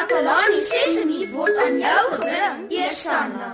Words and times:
Takalani 0.00 0.60
Sesemi 0.64 1.28
word 1.28 1.56
aan 1.60 1.76
jou 1.76 2.04
gebring, 2.12 2.60
Eersanna. 2.72 3.48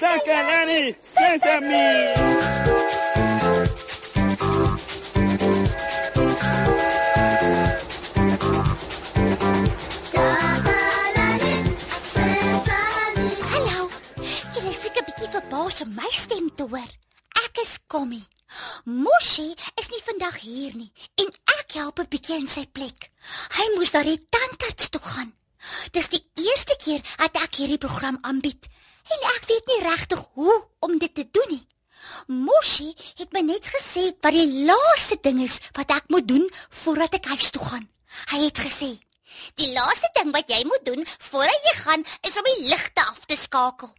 Takalani 0.00 0.92
Sesemi. 1.16 1.88
Hallo. 13.54 13.88
Jy 14.52 14.68
is 14.68 14.82
seker 14.84 15.08
bietjie 15.08 15.32
verbaas 15.32 15.80
om 15.80 15.96
my 15.96 16.12
stem 16.12 16.52
te 16.60 16.68
hoor. 16.68 16.92
Ek 17.46 17.64
is 17.64 17.78
Kommy. 17.88 18.20
Moshi 18.84 19.48
is 19.80 19.88
nie 19.88 20.04
vandag 20.12 20.42
hier 20.44 20.76
nie 20.76 20.92
en 21.16 21.32
ek 21.56 21.80
help 21.80 22.04
'n 22.04 22.12
bietjie 22.12 22.36
in 22.44 22.48
sy 22.48 22.68
plek. 22.68 23.08
Hy 23.56 23.76
moes 23.80 23.96
daar 23.96 24.04
die 24.04 24.20
tandarts 24.28 24.92
toe 24.92 25.00
gaan. 25.00 25.39
Dis 25.94 26.08
die 26.12 26.22
eerste 26.40 26.76
keer 26.80 27.02
dat 27.20 27.36
ek 27.42 27.60
hierdie 27.60 27.80
program 27.80 28.18
aanbied 28.22 28.68
en 29.10 29.28
ek 29.34 29.46
weet 29.50 29.70
nie 29.72 29.82
regtig 29.84 30.22
hoe 30.38 30.56
om 30.86 30.98
dit 30.98 31.14
te 31.14 31.26
doen 31.36 31.54
nie. 31.56 31.66
Moshi 32.26 32.88
het 33.18 33.32
my 33.34 33.42
net 33.44 33.66
gesê 33.74 34.06
wat 34.24 34.36
die 34.36 34.64
laaste 34.68 35.18
ding 35.24 35.40
is 35.44 35.58
wat 35.76 35.92
ek 35.96 36.08
moet 36.12 36.28
doen 36.28 36.46
voordat 36.82 37.18
ek 37.18 37.30
huis 37.34 37.50
toe 37.54 37.64
gaan. 37.64 37.86
Hy 38.32 38.44
het 38.46 38.58
gesê: 38.58 38.90
"Die 39.60 39.72
laaste 39.72 40.10
ding 40.18 40.32
wat 40.32 40.48
jy 40.48 40.62
moet 40.64 40.84
doen 40.84 41.04
voordat 41.06 41.66
jy 41.68 41.74
gaan 41.80 42.04
is 42.28 42.38
om 42.40 42.48
die 42.50 42.68
ligte 42.68 43.02
af 43.04 43.26
te 43.26 43.36
skakel." 43.36 43.92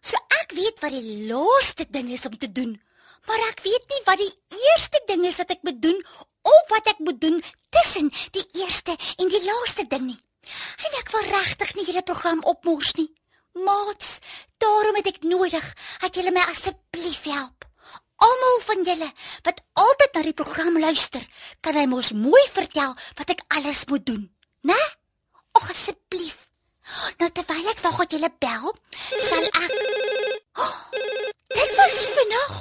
So 0.00 0.16
ek 0.40 0.54
weet 0.54 0.80
wat 0.80 0.94
die 0.94 1.26
laaste 1.26 1.86
ding 1.90 2.12
is 2.12 2.26
om 2.26 2.38
te 2.38 2.52
doen, 2.52 2.80
maar 3.26 3.42
ek 3.50 3.60
weet 3.66 3.84
nie 3.90 4.02
wat 4.06 4.18
die 4.18 4.34
eerste 4.70 5.02
ding 5.06 5.26
is 5.26 5.36
wat 5.42 5.50
ek 5.50 5.62
moet 5.62 5.82
doen 5.82 5.98
of 6.42 6.70
wat 6.70 6.86
ek 6.94 6.98
moet 6.98 7.20
doen 7.20 7.42
tussen 7.70 8.10
die 8.32 8.46
eerste 8.62 8.96
en 9.18 9.28
die 9.28 9.44
laaste 9.44 9.84
ding 9.90 10.06
nie. 10.12 10.20
En 10.86 10.98
ek 11.00 11.12
wil 11.14 11.30
regtig 11.30 11.74
nie 11.76 11.86
julle 11.88 12.04
program 12.10 12.42
opmors 12.52 12.94
nie. 13.00 13.08
Maats, 13.58 14.18
daarom 14.62 14.98
het 15.00 15.08
ek 15.10 15.22
nodig 15.26 15.64
dat 16.02 16.14
julle 16.14 16.32
my 16.34 16.44
asseblief 16.52 17.24
help. 17.30 17.66
Almal 18.18 18.60
van 18.66 18.84
julle 18.86 19.08
wat 19.46 19.62
altyd 19.78 20.14
na 20.14 20.22
die 20.26 20.36
program 20.40 20.78
luister, 20.82 21.22
kan 21.62 21.78
hy 21.78 21.86
mos 21.90 22.12
mooi 22.12 22.44
vertel 22.50 22.94
wat 23.18 23.30
ek 23.34 23.44
alles 23.58 23.84
moet 23.90 24.06
doen, 24.06 24.24
né? 24.66 24.78
Och 25.58 25.70
asseblief. 25.70 26.48
Nou 27.20 27.28
terwyl 27.30 27.70
ek 27.70 27.82
wag 27.84 27.98
dat 28.02 28.14
julle 28.16 28.30
bel, 28.42 28.72
sal 29.28 29.44
ek 29.44 29.74
oh, 30.64 30.76
Dit 31.48 31.74
was 31.76 31.96
vinnig. 32.16 32.54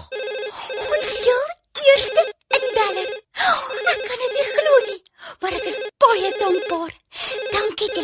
Ons 0.88 1.10
heel 1.24 1.46
eerste 1.88 2.24
inbelling. 2.58 3.14
Oh, 3.48 3.64
ek 3.94 4.04
kan 4.08 4.24
dit 4.24 4.36
nie 4.38 4.46
glo 4.52 4.78
nie, 4.88 5.00
maar 5.42 5.58
ek 5.60 5.68
is 5.72 5.80
baie 6.04 6.32
dankbaar. 6.38 6.94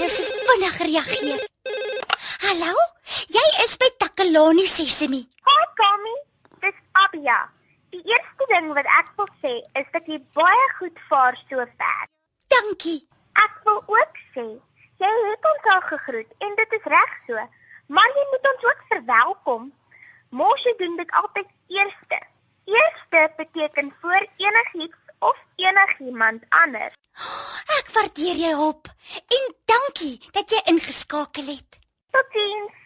Julle 0.04 0.16
so 0.16 0.24
vinnig 0.48 0.78
reageer. 0.84 1.44
Hallo? 2.44 2.72
Jy 3.32 3.44
is 3.64 3.76
by 3.80 3.88
Takalani 4.04 4.66
Sesemi. 4.68 5.22
Hi 5.48 5.62
Tommy, 5.80 6.16
dis 6.66 6.82
Abia. 7.04 7.38
Die 7.96 8.02
eerste 8.12 8.48
ding 8.50 8.68
wat 8.76 8.90
ek 8.98 9.14
wil 9.16 9.30
sê 9.40 9.54
is 9.80 9.86
dat 9.94 10.10
jy 10.12 10.18
baie 10.36 10.66
goed 10.80 11.00
vaar 11.08 11.40
so 11.46 11.64
ver. 11.64 12.10
Dankie. 12.52 12.98
Ek 13.46 13.62
wil 13.70 13.80
ook 13.96 14.20
sê 14.34 14.44
jy 15.06 15.12
het 15.30 15.48
ons 15.54 15.70
al 15.76 15.86
gegroet 15.94 16.36
en 16.48 16.58
dit 16.60 16.76
is 16.80 16.90
reg 16.96 17.14
so. 17.30 17.46
Maar 17.88 18.18
jy 18.18 18.26
moet 18.34 18.50
ons 18.52 18.66
ook 18.72 18.82
verwelkom. 18.90 19.70
Mosie 20.42 20.76
doen 20.82 21.00
dit 21.00 21.16
altyd 21.22 21.48
eerste. 21.80 22.20
Eerste 22.68 23.24
beteken 23.40 23.96
voor 24.02 24.28
enigiets 24.50 25.16
of 25.32 25.40
enigiemand 25.56 26.44
anders. 26.66 27.00
Ek 27.80 27.92
waardeer 27.94 28.40
jou 28.46 28.54
hulp 28.60 28.90
en 29.38 29.52
dankie 29.70 30.16
dat 30.32 30.50
jy 30.52 30.62
ingeskakel 30.74 31.52
het. 31.54 31.80
Totsiens. 32.14 32.80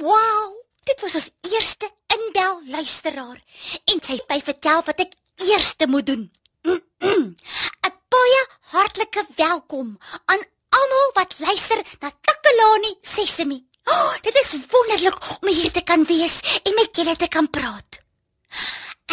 Wow, 0.00 0.56
dit 0.84 1.00
was 1.00 1.14
ons 1.20 1.30
eerste 1.50 1.88
inbel 2.16 2.60
luisteraar 2.72 3.38
en 3.84 4.02
sy 4.02 4.18
het 4.18 4.28
my 4.28 4.40
vertel 4.44 4.82
wat 4.88 5.00
ek 5.06 5.14
eerste 5.48 5.88
moet 5.88 6.06
doen. 6.06 6.26
'n 6.66 7.94
Baie 8.16 8.42
hartlike 8.72 9.24
welkom 9.36 9.96
aan 10.24 10.44
almal 10.78 11.10
wat 11.14 11.34
luister 11.38 11.82
na 12.00 12.10
Takalani 12.10 12.92
Sesemi. 13.02 13.58
Oh, 13.84 14.14
dit 14.22 14.34
is 14.40 14.54
wonderlik 14.70 15.18
om 15.40 15.48
hier 15.48 15.72
te 15.72 15.82
kan 15.82 16.04
wees 16.04 16.40
en 16.62 16.74
met 16.74 16.96
julle 16.96 17.16
te 17.16 17.28
kan 17.28 17.50
praat. 17.50 18.00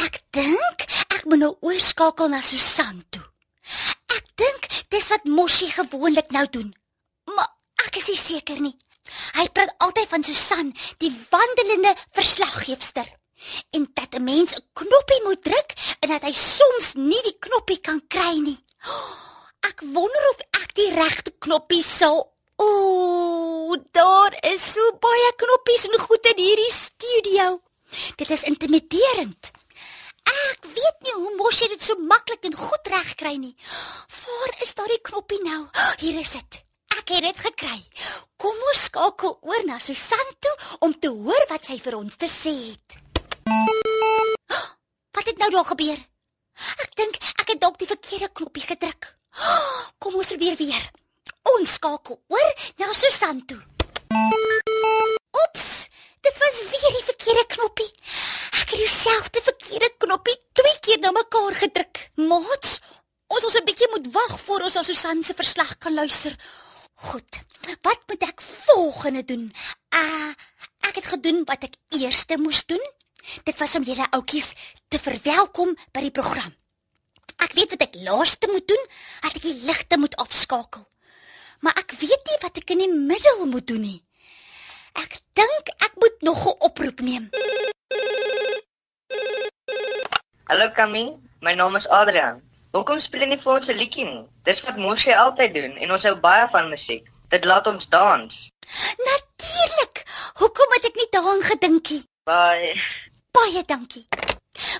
Ek 0.05 0.21
dink 0.29 0.87
ek 1.09 1.25
moet 1.25 1.41
nou 1.41 1.53
oorskakel 1.61 2.29
na 2.29 2.41
Susan 2.41 3.03
toe. 3.09 3.32
Dink 4.43 4.67
dis 4.93 5.09
wat 5.13 5.27
Moshi 5.29 5.69
gewoonlik 5.71 6.31
nou 6.35 6.45
doen. 6.49 6.69
Maar 7.35 7.49
ek 7.87 7.99
is 8.01 8.09
nie 8.11 8.19
seker 8.19 8.59
nie. 8.63 8.75
Hy 9.37 9.47
praat 9.55 9.73
altyd 9.83 10.09
van 10.11 10.23
Susan, 10.23 10.71
die 11.03 11.11
wandelende 11.31 11.91
verslaggeefster. 12.15 13.07
En 13.75 13.89
dat 13.93 14.15
'n 14.15 14.23
mens 14.23 14.55
'n 14.55 14.65
knoppie 14.73 15.21
moet 15.23 15.43
druk 15.43 15.71
en 15.99 16.09
dat 16.09 16.23
hy 16.23 16.33
soms 16.33 16.93
nie 16.93 17.21
die 17.23 17.39
knoppie 17.39 17.79
kan 17.79 18.01
kry 18.07 18.35
nie. 18.39 18.59
Ek 19.69 19.79
wonder 19.95 20.23
of 20.29 20.39
ek 20.61 20.73
die 20.75 20.91
regte 20.91 21.31
knoppie 21.39 21.83
sal 21.83 22.33
Ooh, 22.63 23.75
daar 23.91 24.37
is 24.53 24.71
so 24.73 24.91
baie 25.01 25.31
knoppies 25.35 25.87
en 25.87 25.99
goed 25.99 26.25
in 26.25 26.37
hierdie 26.37 26.73
studio. 26.73 27.61
Dit 28.15 28.29
is 28.29 28.43
intimiderend. 28.43 29.51
Ek 30.29 30.65
weet 30.65 30.99
nie 31.05 31.15
hoe 31.17 31.31
mos 31.37 31.59
jy 31.61 31.67
dit 31.73 31.83
so 31.83 31.95
maklik 32.09 32.45
en 32.47 32.55
goed 32.57 32.91
regkry 32.93 33.35
nie. 33.37 33.55
Waar 34.23 34.53
is 34.65 34.73
daardie 34.77 35.01
knoppie 35.09 35.41
nou? 35.43 35.61
Hier 35.99 36.19
is 36.19 36.31
dit. 36.37 36.59
Ek 36.97 37.09
het 37.15 37.25
dit 37.27 37.41
gekry. 37.47 37.79
Kom 38.39 38.55
ons 38.69 38.85
skakel 38.87 39.37
oor 39.41 39.65
na 39.67 39.79
Susan 39.83 40.33
toe 40.43 40.53
om 40.87 40.93
te 40.99 41.11
hoor 41.11 41.45
wat 41.49 41.67
sy 41.67 41.79
vir 41.83 41.97
ons 41.99 42.17
te 42.19 42.29
sê 42.31 42.53
het. 42.71 42.97
Wat 45.13 45.25
het 45.29 45.37
nou 45.41 45.49
daar 45.53 45.67
gebeur? 45.73 45.99
Ek 46.83 46.95
dink 46.99 47.19
ek 47.41 47.53
het 47.53 47.61
dalk 47.61 47.79
die 47.81 47.89
verkeerde 47.89 48.29
knoppie 48.33 48.65
gedruk. 48.65 49.13
Kom 49.99 50.15
ons 50.19 50.31
probeer 50.33 50.55
weer. 50.59 50.83
Ons 51.55 51.75
skakel 51.79 52.19
oor 52.31 52.51
na 52.79 52.91
Susan 52.95 53.41
toe. 53.49 53.59
Oeps, 55.43 55.67
dit 56.23 56.41
was 56.43 56.61
weer 56.71 56.93
die 56.97 57.07
verkeerde 57.09 57.45
knoppie. 57.55 57.89
Het 58.73 58.81
dieselfde 58.81 59.41
verkeerde 59.45 59.89
knoppie 60.01 60.33
twee 60.57 60.77
keer 60.81 60.99
na 60.99 61.11
mekaar 61.13 61.53
gedruk. 61.53 61.99
Maats, 62.17 62.79
ons 63.29 63.43
ons 63.45 63.57
'n 63.59 63.65
bietjie 63.67 63.89
moet 63.91 64.07
wag 64.15 64.39
voor 64.45 64.65
ons 64.65 64.75
aan 64.75 64.87
Susan 64.87 65.23
se 65.23 65.33
verslag 65.33 65.77
kan 65.77 65.93
luister. 65.93 66.33
Goed. 66.93 67.37
Wat 67.81 67.99
moet 68.07 68.23
ek 68.23 68.41
volgende 68.41 69.23
doen? 69.23 69.53
Uh, 69.93 70.33
ek 70.89 70.95
het 70.95 71.05
gedoen 71.05 71.43
wat 71.45 71.63
ek 71.63 71.75
eerste 72.01 72.37
moes 72.37 72.65
doen. 72.65 72.81
Dit 73.43 73.59
was 73.59 73.75
om 73.75 73.83
julle 73.83 74.07
oudjies 74.09 74.53
te 74.87 74.99
verwelkom 74.99 75.77
by 75.91 76.01
die 76.01 76.17
program. 76.17 76.55
Ek 77.37 77.53
weet 77.53 77.69
wat 77.77 77.81
ek 77.81 78.01
laaste 78.01 78.49
moet 78.49 78.67
doen, 78.67 78.83
dat 79.21 79.35
ek 79.35 79.41
die 79.41 79.61
ligte 79.69 79.97
moet 79.97 80.15
afskakel. 80.15 80.87
Maar 81.59 81.77
ek 81.77 81.91
weet 81.91 82.25
nie 82.25 82.41
wat 82.41 82.57
ek 82.57 82.69
in 82.69 82.77
die 82.77 82.93
middel 82.93 83.45
moet 83.45 83.67
doen 83.67 83.81
nie. 83.81 84.03
Ek 84.93 85.21
dink 85.33 85.69
ek 85.77 85.93
moet 85.95 86.21
nog 86.21 86.47
'n 86.47 86.57
oproep 86.57 86.99
neem. 86.99 87.29
Hallo 90.45 90.69
Camille, 90.75 91.17
my 91.39 91.53
naam 91.55 91.77
is 91.77 91.85
Adrian. 91.87 92.41
Hoekom 92.75 92.99
speel 92.99 93.21
jy 93.23 93.27
nie 93.31 93.37
vir 93.43 93.51
ons 93.53 93.69
'n 93.71 93.77
liedjie 93.79 94.03
nie? 94.07 94.23
Dis 94.43 94.59
wat 94.67 94.75
Moshi 94.85 95.13
altyd 95.15 95.53
doen 95.55 95.77
en 95.85 95.93
ons 95.95 96.03
hou 96.03 96.15
baie 96.25 96.47
van 96.51 96.67
musiek. 96.69 97.05
Dit 97.31 97.45
laat 97.47 97.67
ons 97.71 97.85
dans. 97.95 98.33
Natuurlik. 99.07 100.03
Hoekom 100.41 100.75
het 100.75 100.89
ek 100.89 100.99
nie 100.99 101.07
daaraan 101.15 101.43
gedink 101.47 101.89
nie? 101.95 102.03
Bye. 102.27 102.75
Baie 103.31 103.63
dankie. 103.71 104.03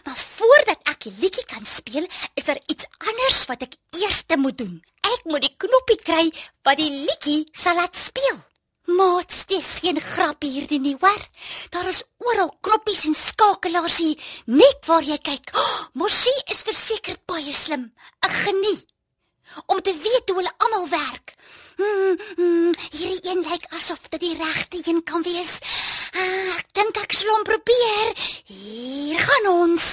Maar 0.04 0.20
voordat 0.36 0.80
ek 0.84 1.00
die 1.08 1.16
liedjie 1.22 1.46
kan 1.46 1.66
speel, 1.66 2.12
is 2.36 2.44
daar 2.44 2.60
iets 2.68 2.86
anders 2.98 3.46
wat 3.46 3.64
ek 3.64 3.80
eers 3.96 4.24
moet 4.36 4.58
doen. 4.58 4.84
Ek 5.16 5.24
moet 5.24 5.48
die 5.48 5.56
knoppie 5.58 6.02
kry 6.04 6.28
wat 6.68 6.78
die 6.78 6.92
liedjie 7.08 7.48
sal 7.54 7.76
laat 7.76 7.96
speel. 7.96 8.44
Maats, 8.84 9.46
dis 9.48 9.76
geen 9.80 10.00
grap 10.02 10.44
hierdie 10.44 10.80
nie, 10.80 10.98
hoor. 11.00 11.22
Daar 11.72 11.88
is 11.88 12.04
oral 12.18 12.52
knoppies 12.94 13.06
en 13.10 13.16
skakelaars 13.16 13.98
hier, 13.98 14.18
net 14.46 14.86
waar 14.86 15.04
jy 15.04 15.18
kyk. 15.18 15.52
Oh, 15.56 15.88
Moshi 15.98 16.34
is 16.52 16.64
verseker 16.64 17.18
baie 17.26 17.54
slim, 17.54 17.92
'n 18.26 18.30
genie 18.30 18.86
om 19.68 19.82
te 19.82 19.94
weet 19.94 20.30
hoe 20.30 20.38
hulle 20.38 20.54
almal 20.58 20.90
werk. 20.90 21.36
Hmm, 21.78 22.18
hmm, 22.36 22.72
hierdie 22.90 23.30
een 23.30 23.42
lyk 23.50 23.66
asof 23.78 24.10
dit 24.10 24.20
die 24.20 24.38
regte 24.38 24.82
een 24.86 25.04
kan 25.04 25.22
wees. 25.22 25.60
Ah, 26.14 26.58
ek 26.58 26.74
dink 26.74 26.98
ek 26.98 27.14
sal 27.14 27.30
hom 27.34 27.44
probeer. 27.44 28.14
Hier 28.46 29.20
gaan 29.20 29.50
ons. 29.54 29.86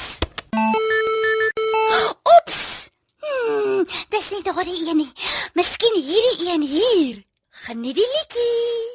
Oeps. 2.36 2.88
Hmm, 3.20 3.84
dis 4.08 4.30
nie 4.30 4.42
daardie 4.44 4.80
een 4.88 4.96
nie. 4.96 5.12
Miskien 5.54 6.00
hierdie 6.00 6.48
een 6.48 6.64
hier. 6.64 7.20
Geniet 7.64 8.00
die 8.00 8.08
liedjie. 8.16 8.89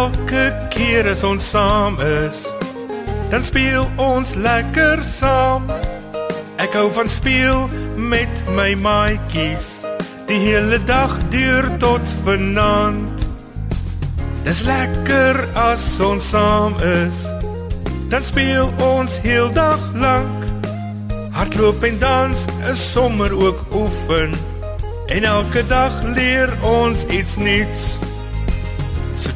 Elke 0.00 0.46
keer 0.72 1.04
as 1.10 1.20
ons 1.28 1.44
saam 1.52 1.98
is, 2.00 2.38
dan 3.28 3.42
speel 3.44 3.84
ons 4.00 4.30
lekker 4.32 5.02
saam. 5.04 5.66
Ek 6.62 6.72
hou 6.78 6.86
van 6.96 7.10
speel 7.10 7.66
met 8.00 8.40
my 8.56 8.70
maatjies. 8.80 9.68
Die 10.30 10.38
hele 10.40 10.78
dag 10.88 11.12
duur 11.34 11.68
tot 11.84 12.14
vanaand. 12.24 13.26
Dis 14.48 14.64
lekker 14.64 15.42
as 15.66 15.84
ons 16.00 16.32
saam 16.32 16.80
is. 17.04 17.26
Dan 18.08 18.24
speel 18.24 18.72
ons 18.80 19.20
heel 19.20 19.52
dag 19.52 19.84
lank. 19.92 20.48
Hardloop 21.36 21.84
en 21.84 22.00
dans 22.00 22.46
is 22.72 22.86
sommer 22.94 23.36
ook 23.36 23.66
oefen. 23.76 24.32
En 25.12 25.28
elke 25.36 25.66
dag 25.68 25.92
leer 26.16 26.56
ons 26.64 27.04
iets 27.12 27.36
nuuts. 27.36 27.98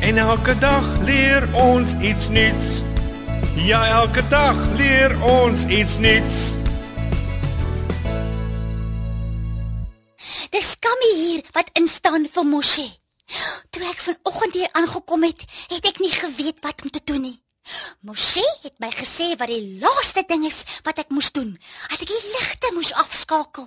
En 0.00 0.16
elke 0.16 0.58
dag 0.58 0.98
leer 1.02 1.48
ons 1.54 1.94
iets 2.00 2.28
nuuts. 2.28 2.66
Ja, 3.54 3.86
elke 3.86 4.28
dag 4.28 4.56
leer 4.76 5.22
ons 5.22 5.64
iets 5.64 5.98
nuuts. 5.98 6.54
Dis 10.54 10.78
Kammy 10.78 11.10
hier 11.16 11.42
wat 11.52 11.70
instaan 11.72 12.28
vir 12.30 12.46
Moshe. 12.46 12.86
Toe 13.70 13.82
ek 13.90 14.00
vanoggend 14.06 14.54
hier 14.54 14.70
aangekom 14.78 15.26
het, 15.26 15.42
het 15.74 15.90
ek 15.90 15.98
nie 16.00 16.14
geweet 16.14 16.62
wat 16.62 16.86
om 16.86 16.94
te 16.94 17.02
doen 17.04 17.24
nie. 17.26 17.36
Moshe 18.00 18.44
het 18.62 18.78
my 18.78 18.88
gesê 18.94 19.34
wat 19.36 19.50
die 19.50 19.80
laaste 19.82 20.22
ding 20.30 20.46
is 20.46 20.62
wat 20.86 21.02
ek 21.02 21.10
moes 21.10 21.34
doen. 21.34 21.56
Dat 21.90 22.06
ek 22.06 22.14
die 22.14 22.24
ligte 22.38 22.70
moes 22.78 22.94
afskakel. 22.94 23.66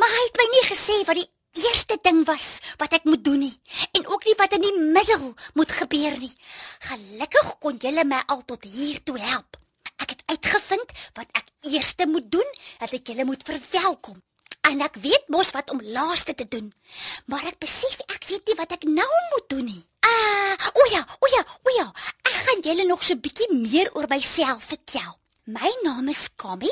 Maar 0.00 0.16
hy 0.16 0.24
het 0.30 0.40
my 0.40 0.48
nie 0.56 0.64
gesê 0.72 0.96
wat 1.04 1.20
die 1.20 1.28
eerste 1.52 1.98
ding 2.02 2.24
was 2.26 2.58
wat 2.76 2.92
ek 2.92 3.04
moet 3.04 3.24
doen 3.24 3.38
nie 3.38 3.60
en 3.92 4.06
ook 4.06 4.24
nie 4.24 4.36
wat 4.38 4.52
in 4.52 4.64
die 4.66 4.76
middel 4.78 5.34
moet 5.54 5.72
gebeur 5.72 6.18
nie. 6.18 6.34
Gelukkig 6.90 7.58
kon 7.58 7.80
julle 7.82 8.04
my 8.04 8.22
al 8.26 8.44
tot 8.44 8.64
hier 8.64 9.02
toe 9.02 9.18
help. 9.18 9.56
Ek 9.98 10.14
het 10.14 10.22
uitgevind 10.26 10.92
wat 11.18 11.28
ek 11.32 11.46
eerste 11.72 12.06
moet 12.06 12.30
doen, 12.30 12.48
dat 12.78 12.92
ek 12.94 13.10
julle 13.10 13.24
moet 13.26 13.42
verwelkom. 13.42 14.22
En 14.68 14.82
ek 14.84 14.98
weet 15.02 15.30
mos 15.32 15.50
wat 15.56 15.70
om 15.70 15.82
laaste 15.82 16.34
te 16.34 16.46
doen. 16.48 16.70
Maar 17.26 17.46
ek 17.50 17.58
besef 17.62 18.00
ek 18.06 18.26
weet 18.28 18.46
nie 18.46 18.58
wat 18.58 18.74
ek 18.76 18.84
nou 18.84 19.08
moet 19.32 19.48
doen 19.50 19.64
nie. 19.64 19.82
Ah, 20.04 20.68
o 20.74 20.84
ja, 20.92 21.02
o 21.18 21.30
ja, 21.34 21.42
o 21.64 21.74
ja. 21.78 21.88
Ek 22.28 22.36
gaan 22.44 22.62
julle 22.64 22.86
nog 22.86 23.02
so 23.02 23.14
'n 23.14 23.20
bietjie 23.20 23.50
meer 23.54 23.90
oor 23.94 24.06
myself 24.08 24.64
vertel. 24.64 25.18
My 25.44 25.72
naam 25.82 26.08
is 26.08 26.28
Kammy 26.36 26.70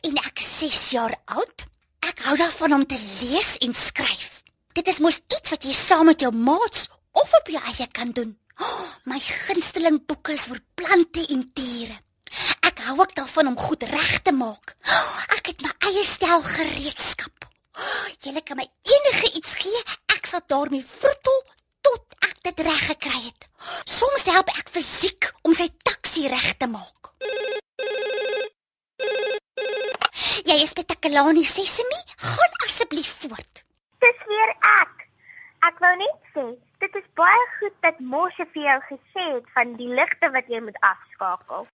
en 0.00 0.16
ek 0.16 0.40
is 0.40 0.58
6 0.58 0.90
jaar 0.90 1.14
oud. 1.24 1.64
Ek 2.04 2.20
hou 2.26 2.36
daarvan 2.36 2.72
om 2.76 2.86
te 2.86 2.98
lees 3.20 3.54
en 3.64 3.74
skryf. 3.74 4.42
Dit 4.76 4.88
is 4.90 5.00
mos 5.04 5.20
iets 5.36 5.54
wat 5.54 5.64
jy 5.64 5.74
saam 5.76 6.08
met 6.10 6.20
jou 6.20 6.32
maats 6.34 6.88
of 7.12 7.32
op 7.40 7.48
jou 7.48 7.62
eie 7.70 7.86
kan 7.96 8.10
doen. 8.16 8.34
Oh, 8.60 8.88
my 9.10 9.18
gunsteling 9.20 10.00
boeke 10.06 10.34
is 10.34 10.48
oor 10.50 10.60
plante 10.78 11.24
en 11.34 11.44
diere. 11.56 11.96
Ek 12.66 12.82
hou 12.86 12.98
ook 13.00 13.14
daarvan 13.16 13.52
om 13.52 13.58
goed 13.58 13.82
reg 13.88 14.18
te 14.26 14.34
maak. 14.34 14.74
Oh, 14.84 15.16
ek 15.38 15.52
het 15.52 15.64
my 15.64 15.72
eie 15.90 16.04
stel 16.06 16.42
gereedskap. 16.42 17.48
Oh, 17.74 18.06
Julle 18.22 18.42
kan 18.46 18.58
my 18.60 18.66
enige 18.66 19.32
iets 19.38 19.54
gee, 19.62 19.82
ek 20.14 20.26
sal 20.30 20.44
daarmee 20.50 20.84
vroetel 20.86 21.40
tot 21.84 22.18
ek 22.28 22.36
dit 22.50 22.64
reg 22.68 22.84
gekry 22.92 23.20
het. 23.26 23.48
Soms 23.88 24.28
help 24.30 24.52
ek 24.54 24.70
fisiek 24.72 25.30
om 25.42 25.54
sy 25.56 25.68
taxi 25.86 26.28
reg 26.28 26.52
te 26.60 26.68
maak. 26.70 27.12
Jy 30.44 30.56
is 31.14 31.20
Petakalani 31.20 31.44
Sesemi, 31.44 32.00
gaan 32.16 32.54
asseblief 32.64 33.08
voort. 33.20 33.64
Dis 34.00 34.18
weer 34.26 34.50
ek. 34.60 35.04
Ek 35.62 35.78
wou 35.78 35.92
net 35.96 36.30
sê, 36.34 36.44
dit 36.82 36.96
is 36.98 37.04
baie 37.14 37.44
goed 37.58 37.74
dat 37.86 38.00
Moshe 38.00 38.44
vir 38.52 38.62
jou 38.64 38.78
gesê 38.88 39.26
het 39.36 39.44
van 39.54 39.76
die 39.78 39.86
ligte 39.94 40.30
wat 40.34 40.48
jy 40.50 40.58
moet 40.60 40.78
afskakel. 40.82 41.68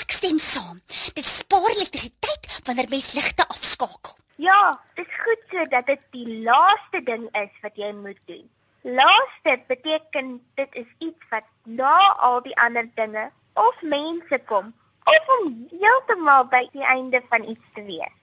Ek 0.00 0.14
stem 0.16 0.38
saam. 0.40 0.80
Dit 1.12 1.28
spaar 1.28 1.68
elektrisiteit 1.74 2.48
wanneer 2.64 2.88
mens 2.88 3.12
ligte 3.12 3.44
afskakel. 3.52 4.16
Ja, 4.40 4.80
dis 4.96 5.12
goed 5.26 5.42
sodat 5.52 5.86
dit 5.86 6.06
die 6.16 6.40
laaste 6.46 7.02
ding 7.04 7.26
is 7.36 7.52
wat 7.60 7.76
jy 7.76 7.90
moet 7.92 8.20
doen. 8.30 8.46
Laaste 8.82 9.58
beteken 9.68 10.38
dit 10.56 10.78
is 10.84 10.88
iets 11.04 11.28
wat 11.34 11.44
na 11.66 11.98
al 12.16 12.40
die 12.48 12.56
ander 12.56 12.88
dinge 12.96 13.28
of 13.60 13.82
mense 13.82 14.40
kom 14.48 14.72
of 15.04 15.36
om 15.36 15.52
heeltemal 15.68 16.48
by 16.48 16.64
die 16.72 16.86
einde 16.96 17.20
van 17.28 17.44
iets 17.44 17.76
te 17.76 17.84
wees. 17.84 18.16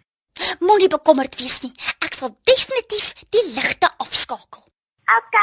Moenie 0.60 0.88
bekommerd 0.88 1.36
wees 1.40 1.62
nie. 1.62 1.74
Ek 2.06 2.14
sal 2.14 2.36
definitief 2.44 3.14
die 3.30 3.44
ligte 3.56 3.90
afskakel. 3.98 4.64
OK. 5.18 5.38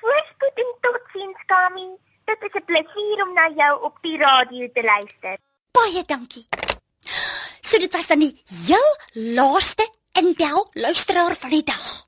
Voorspoed 0.00 0.62
en 0.64 0.74
totsiens, 0.86 1.44
Kami. 1.46 1.88
Dit 2.28 2.42
is 2.42 2.54
'n 2.60 2.64
plesier 2.64 3.22
om 3.24 3.32
na 3.34 3.48
jou 3.56 3.82
op 3.82 3.96
die 4.02 4.18
radio 4.18 4.68
te 4.74 4.82
luister. 4.82 5.38
Baie 5.72 6.02
dankie. 6.06 6.48
So 7.60 7.78
dit 7.78 7.92
was 7.92 8.06
dan 8.06 8.18
die 8.18 8.42
heel 8.66 8.88
laaste 9.12 9.88
inbel 10.12 10.68
luisteraar 10.72 11.36
van 11.36 11.50
die 11.50 11.64
dag. 11.64 12.06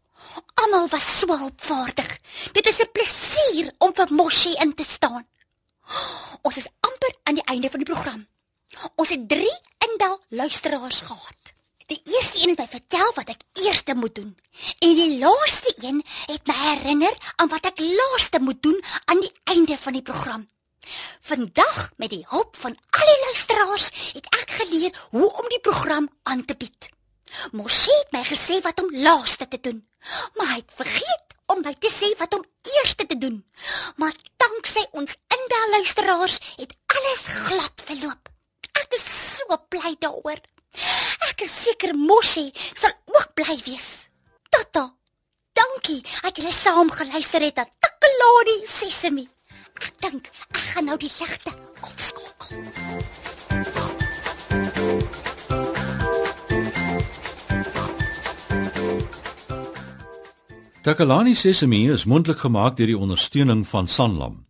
Almal 0.55 0.88
was 0.88 1.19
so 1.19 1.26
opvaardig. 1.26 2.19
Dit 2.52 2.66
is 2.66 2.81
'n 2.81 2.93
plesier 2.93 3.73
om 3.78 3.94
vir 3.94 4.08
Moshi 4.12 4.52
in 4.61 4.75
te 4.75 4.84
staan. 4.84 5.26
Ons 6.43 6.56
is 6.56 6.69
amper 6.81 7.14
aan 7.25 7.34
die 7.34 7.44
einde 7.44 7.70
van 7.70 7.81
die 7.82 7.93
program. 7.94 8.26
Ons 8.96 9.08
het 9.08 9.28
3 9.28 9.61
inbel 9.88 10.20
luisteraars 10.28 11.00
gehad. 11.00 11.40
Die 11.90 12.02
eerste 12.04 12.38
een 12.38 12.52
het 12.52 12.58
my 12.62 12.69
vertel 12.70 13.08
wat 13.16 13.31
ek 13.32 13.40
eerste 13.66 13.94
moet 13.98 14.14
doen 14.14 14.31
en 14.87 14.92
die 14.94 15.19
laaste 15.19 15.72
een 15.82 15.96
het 16.31 16.46
my 16.46 16.54
herinner 16.58 17.16
aan 17.37 17.50
wat 17.50 17.64
ek 17.66 17.81
laaste 17.82 18.38
moet 18.38 18.60
doen 18.62 18.78
aan 19.10 19.19
die 19.25 19.32
einde 19.54 19.78
van 19.84 19.96
die 19.98 20.02
program. 20.10 20.44
Vandag 21.31 21.81
met 21.96 22.12
die 22.14 22.22
hulp 22.28 22.54
van 22.56 22.76
al 22.98 23.10
die 23.10 23.25
luisteraars 23.25 23.88
het 24.12 24.28
ek 24.38 24.54
geleer 24.60 25.00
hoe 25.16 25.26
om 25.42 25.48
die 25.50 25.60
program 25.66 26.06
aan 26.22 26.44
te 26.44 26.54
bied. 26.62 26.90
Mosie 27.59 27.99
het 28.04 28.14
my 28.14 28.23
gesê 28.28 28.61
wat 28.62 28.82
om 28.85 28.94
laaste 29.09 29.49
te 29.49 29.61
doen, 29.61 29.82
maar 30.38 30.52
hy 30.52 30.61
het 30.62 30.78
vergeet 30.82 31.37
om 31.50 31.66
my 31.66 31.75
te 31.75 31.90
sê 31.90 32.12
wat 32.23 32.38
om 32.38 32.47
eerste 32.76 33.06
te 33.06 33.18
doen. 33.18 33.42
Maar 33.97 34.14
danksy 34.47 34.87
ons 35.02 35.18
inbel 35.40 35.75
luisteraars 35.75 36.38
het 36.54 36.78
alles 36.87 37.26
glad 37.49 37.87
verloop. 37.90 38.30
Ek 38.78 38.94
is 38.94 39.11
so 39.11 39.59
bly 39.75 39.97
daaroor. 39.99 40.38
Ek 41.30 41.42
is 41.46 41.54
seker 41.64 41.94
Moshi 41.96 42.50
sal 42.54 42.92
ook 43.06 43.34
bly 43.34 43.56
wees. 43.64 44.08
Tata, 44.50 44.90
dankie 45.52 46.02
dat 46.22 46.36
julle 46.36 46.52
saam 46.52 46.90
geluister 46.90 47.42
het 47.46 47.56
na 47.56 47.66
Takalani 47.66 48.56
Sesemi. 48.66 49.26
Ek 49.80 49.92
dink 50.02 50.30
ek 50.50 50.62
gaan 50.72 50.90
nou 50.90 50.98
die 51.00 51.12
ligte 51.20 51.54
afskakel. 51.80 52.60
Takalani 60.80 61.34
Sesemi 61.34 61.90
is 61.92 62.06
mondelik 62.08 62.40
gemaak 62.40 62.76
deur 62.76 62.88
die 62.88 62.98
ondersteuning 62.98 63.66
van 63.68 63.86
Sanlam. 63.86 64.50